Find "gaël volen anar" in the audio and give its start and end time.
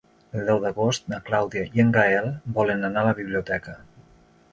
1.97-3.03